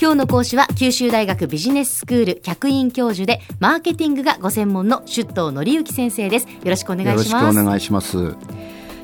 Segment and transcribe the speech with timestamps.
[0.00, 6.46] 今日の講師は九州大学ビジネススクール客員教授でマーケティングがご専門の出頭則之先生です。
[6.46, 7.32] よろしくお願いします。
[7.32, 8.36] よろしくお願いします。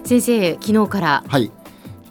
[0.05, 1.51] 先生昨日からはい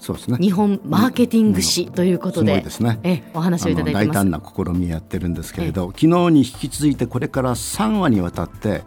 [0.02, 0.38] そうですね。
[0.38, 3.00] 日本マーケティング史ということで,、すごいですね。
[3.04, 8.82] えお話をいただいてます大胆な試みやってるんですけれど昨日に引き続いてこれから3話にわたって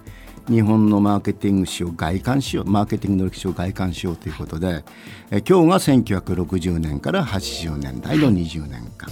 [0.50, 4.84] 日本のマーケティング史を外観しようマーケティングの歴史を外観しようということで
[5.30, 9.08] え今日が1960年から80年代の20年間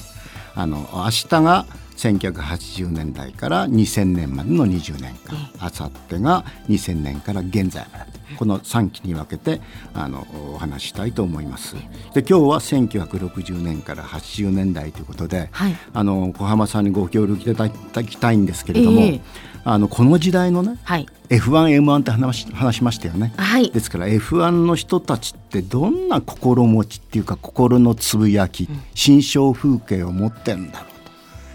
[0.54, 9.60] あの明日が1980年代から2000年までの20年間あさってが2000年から現在までこの3期に分けて
[9.92, 11.76] あのお話したいと思います。
[12.14, 15.76] で今日は1960年から80年代ということで、はい。
[15.92, 19.20] あの小浜さんにご協力いただきたいんですけれども、ええ。
[19.66, 21.06] あのこの時代のねはい。
[21.28, 23.32] F1M1 って話し話しましたよね。
[23.36, 23.70] はい。
[23.70, 30.88] ですから F1 の人たちってどんな心持ちっていうか心のつぶやき、心象風景を持ってるんだろう。
[30.88, 30.93] と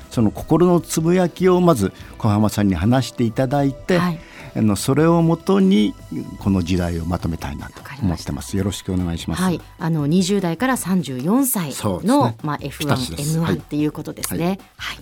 [0.10, 4.20] その心のつぶやきをまず小浜さんに話していただいて、はい。
[4.56, 5.94] あのそれをもとに
[6.40, 8.58] この時代をまとめたいなと思ってます。
[8.58, 9.42] よろしくお願いします。
[9.44, 11.74] はい、あの20代から34歳
[12.06, 12.38] の、ね。
[12.42, 13.38] まあ、二つです。
[13.38, 13.56] F1、はい。
[13.56, 14.60] M1 っていうことですね。
[14.78, 15.00] はい。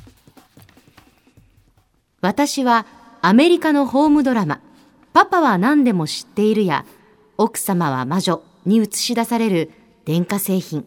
[2.22, 2.86] 私は
[3.22, 4.60] アメリカのホームドラマ
[5.14, 6.86] 「パパは何でも知っている」や
[7.38, 9.72] 「奥様は魔女」に映し出される
[10.06, 10.86] 電化製品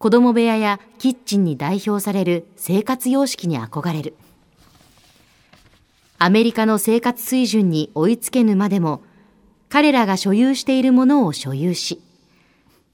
[0.00, 4.16] 子供部屋やキッチンに代表される生活様式に憧れる。
[6.16, 9.02] アメリカの生活水準に追いつけぬまでも
[9.68, 12.00] 彼らが所有しているものを所有し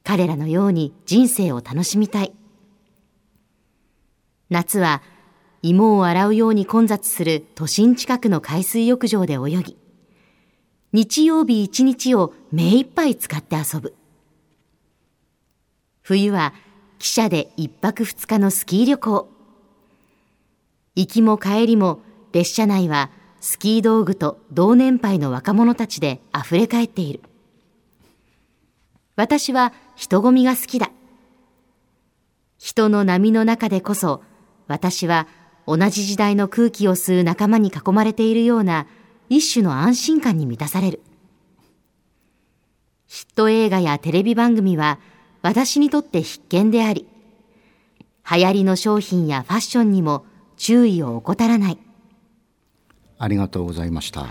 [0.03, 2.33] 彼らのように人生を楽しみたい。
[4.51, 5.01] 夏は
[5.63, 9.77] 芋を洗うように混雑する都心近くの海水浴場で泳ぎ
[10.93, 13.95] 日曜日一日を目いっぱい使って遊ぶ。
[16.03, 16.53] 冬は
[17.07, 19.29] 汽車で一泊二日のスキー旅行。
[20.97, 22.01] 行きも帰りも
[22.33, 27.21] 列車内はスキー道具と同年配の若者たちで溢れ返っている。
[29.15, 30.91] 私は人混みが好きだ。
[32.59, 34.25] 人の波の中でこそ
[34.67, 35.29] 私は
[35.65, 38.89] 同じ時代の空気を吸う仲間に囲まれているような
[39.29, 41.03] 一種の安心感に満たされる。
[43.07, 44.99] ヒット映画やテレビ番組は
[45.47, 47.07] 私にとって必見であり
[48.29, 50.27] 流行りの商品やファッションにも
[50.57, 51.79] 注意を怠らない。
[53.19, 54.27] ありがとうございました。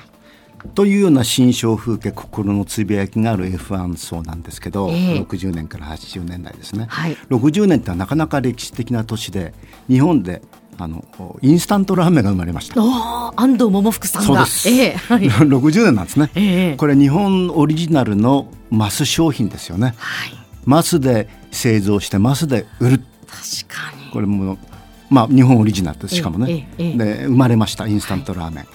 [0.73, 5.19] というような心象風景心のつぶやきがある F1 そうなんですけど、ええ。
[5.21, 7.15] 60年から80年代ですね、はい。
[7.29, 9.53] 60年ってなかなか歴史的な年で
[9.87, 10.41] 日本で
[10.77, 11.05] あの
[11.41, 12.81] インスタントラーメンが生まれました。
[13.37, 14.27] 安藤桃福さんが。
[14.27, 16.75] そうです、ええはい、 60年なんですね、ええ。
[16.75, 19.93] これ日本オリジナルのマス商品ですよね。
[19.97, 22.99] はい、マスで製造してマスで売る。
[23.27, 24.11] 確かに。
[24.11, 24.57] これも
[25.09, 28.65] まあ日本オリジナルですしかもね、で生まれましたインスタントラーメン、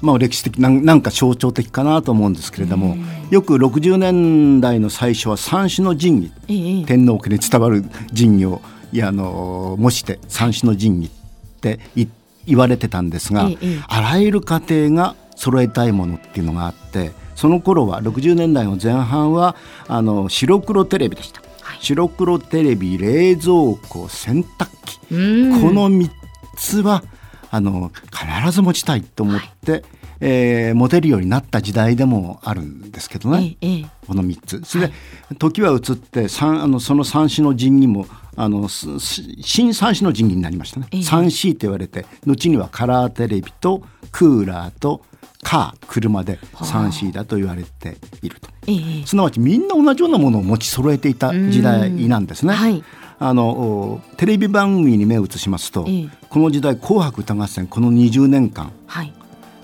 [0.00, 2.96] まあ歴史的なんなんか象徴的かなと思うんですけれども、
[3.30, 7.84] よく60年代の最初は三種の神器、ええ天皇家に伝わる
[8.16, 12.06] 神器をいやあの模して三種の神器ってい
[12.46, 13.80] 言われてたんですが、ええ。
[13.88, 19.54] あらゆる家庭が揃えたいものっていうのがあってその頃は60年代の前半は
[19.86, 21.42] あの白黒テレビでした、
[21.80, 23.52] 白黒テレビ冷蔵
[23.88, 25.14] 庫洗濯機。
[25.14, 25.60] うん。
[25.60, 26.10] この3
[26.56, 27.04] つは
[27.50, 29.84] あの必ず持ちたいと思って、
[30.20, 33.86] えー持てるようになった時代でもあるんですけどね、ええええ。
[34.06, 34.62] この3つ。
[34.64, 34.94] それで、
[35.38, 41.00] 時は移って三あのその三種の神器もあの新三種の神器になりましたね、ええ。
[41.00, 45.02] 3C と言われて後にはカラーテレビとクーラーと
[45.42, 48.48] カー車で 3C だと言われていると。
[48.66, 52.54] ええすなわちみんな同じようなものを持ち揃えていた時代なんですね。
[52.54, 52.82] はい
[53.18, 59.12] あのおテレビ番組に目を移しますと、ええこの時代「紅白歌合戦」この20年間はい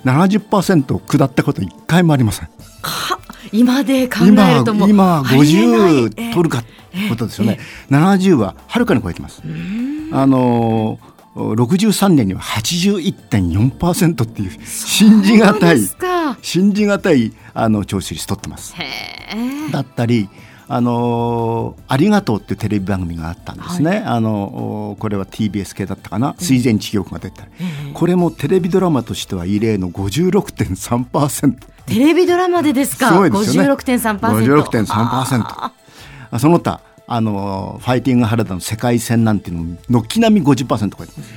[0.05, 2.49] 70%を下ったこと一回もありません。
[2.81, 3.19] か
[3.53, 7.59] 今で考え今るともう今ありえない50取るかってことですよね。
[7.91, 9.43] 70ははるかに超えてます。
[10.13, 10.99] あの
[11.35, 15.81] 63年には81.4%っていう信じがたい
[16.43, 18.75] 信じがたいあの聴取率取ってます。
[19.71, 20.29] だったり、
[20.69, 24.03] あのーありがとうっていうテレビ番組があったんですね。
[24.07, 27.51] あのーこれは TBS 系だったかな、水前地獄が出たり、
[27.95, 31.57] これもテレビドラマとしては異例の56.3%。
[31.87, 33.09] テレビドラマでですか？
[33.09, 33.71] すごいですよね。
[33.71, 35.73] 56.3% 56.3%あ
[36.31, 41.33] あその他あのファイティング原田の世界戦なんていうのも軒並み50%超えてます。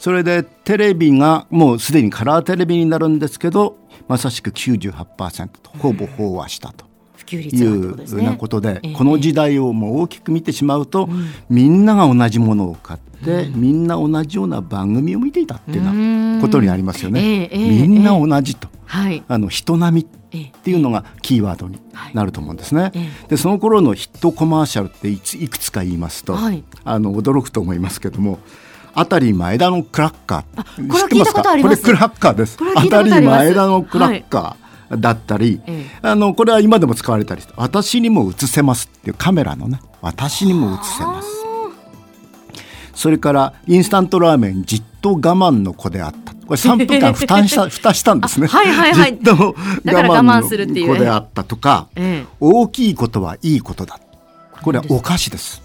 [0.00, 6.86] それでテレビがもうすでにカラーテレビになるんですけどまさしく98%とほぼ飽和したと。
[7.16, 11.08] 普いうようなことで、この時代をもう大きく見てしまうと、
[11.50, 15.94] みんなが同じものを買って、みんな同じような番組を見ていたっていうよう
[16.36, 17.50] なことになりますよね。
[17.52, 18.68] みんな同じと、
[19.28, 21.78] あの人並みっていうのがキーワードに
[22.14, 22.92] なると思うんですね。
[23.28, 26.36] でその頃のヒットコマーシャルっていくつか言いますと、
[26.84, 28.38] あの驚くと思いますけども。
[28.94, 30.88] あたり前田のクラッカー。
[30.88, 31.82] これ聞いたことあります。
[31.82, 32.58] これクラッカーです。
[32.74, 34.68] あたり前田のクラッカー。
[34.96, 41.28] だったり、はい、あのこれは今でも使われたり私にも映せますっていうカメラのね私にも映せます
[42.94, 48.46] それからインスタントラーメンじっと我慢の子であったこれ3分間蓋した 蓋したんですね。
[48.46, 49.12] はいはいはい。
[49.12, 49.54] じっと我
[49.84, 54.00] 慢の子であったとか、ええ、大きいことはいいことだ。
[54.62, 55.62] これはお菓子です。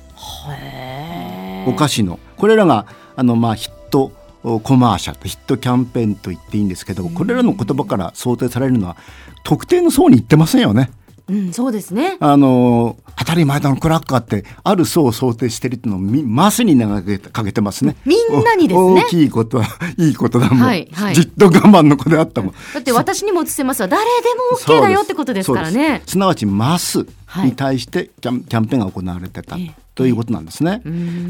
[1.66, 2.86] お菓子のこれらが
[3.16, 4.12] あのまあヒット
[4.44, 8.98] コマーシャルヒットキャンペーンと言っていいんですけどこれらの言葉から想定されるのは
[9.46, 10.92] 特定の層に言ってませんよね。
[11.28, 12.18] うん、そうですね。
[12.20, 17.96] あの当たり前だのクラッカーってある層を想定してるっていうのをマスに投げかけてますね。
[18.06, 19.04] みんなにですね。
[19.06, 19.66] 大きいことは
[19.98, 20.60] いいことだもん。
[20.60, 22.54] はいはい、じっと我慢の子であったもん。
[22.74, 23.88] だって私にも映せますわ。
[23.88, 24.10] 誰で
[24.52, 26.02] も OK だよってことですからね。
[26.06, 27.06] すなわちマス
[27.44, 29.58] に対してキャン,、キャンペーンが行われてた、
[29.96, 30.82] ということなんですね。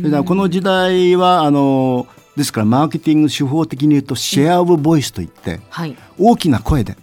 [0.04, 6.98] だからこの時代はあのですからマーケティング手法的に言うとシェア・オブ・ボイスといって、はい、大きな声で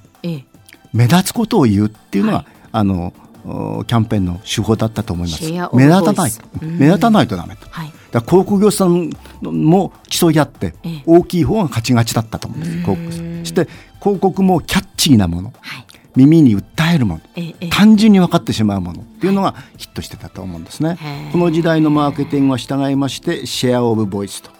[0.92, 3.12] 目立つことを言うっていうのは、はい、あの
[3.42, 5.42] キャンペーンの手法だったと思います。
[5.74, 7.66] 目立たない、目立たないとダメと。
[7.70, 9.10] はい、だ広告業者さん
[9.42, 10.74] も競い合って、
[11.06, 12.72] 大きい方が勝ちがちだったと思うんです。
[12.82, 13.68] 広告そして
[14.00, 15.86] 広告もキャッチーなもの、はい、
[16.16, 19.00] 耳に訴えるもの、単純に分かってしまうもの。
[19.00, 20.98] っていうのがヒットしてたと思うんですね。
[21.32, 24.50] この時代のマーケティングは従いましてシェアオブボイスと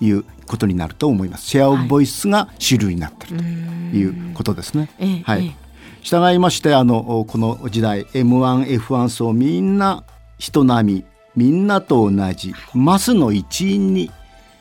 [0.00, 1.46] いうことになると思います。
[1.46, 4.88] シェアオブボイスが主流になっているということですね。
[5.24, 5.56] はい。
[6.04, 10.04] 従いましてあのこの時代 M1F1 層みんな
[10.36, 11.04] 人並み
[11.34, 14.10] みんなと同じマスの一員に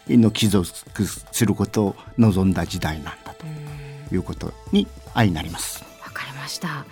[0.07, 0.65] の帰属
[1.05, 3.45] することを望んだ時代なんだと
[4.15, 5.83] いうことに相なります。
[6.01, 6.85] わかりました。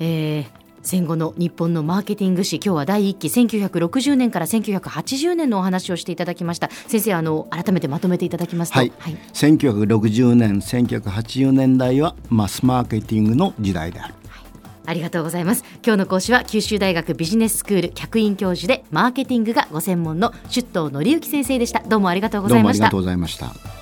[0.00, 0.46] えー、
[0.82, 6.70] 戦後の日本のマーケティング史今日は第1期1960年から1980年のお話をしていただきました。
[6.88, 8.92] 先生あの改めてまとめていただきますと、はい。
[8.98, 14.14] はい、1960年1980年代はマスマーケティングの時代である。
[14.84, 15.64] ありがとうございます。
[15.84, 21.80] 今日の講師は九州大学ビジネススクール客員教授でマーケティングがご専門の出頭則之先生でした。
[21.80, 22.90] どうもありがとうございました。
[22.90, 23.81] どうもありがとうございました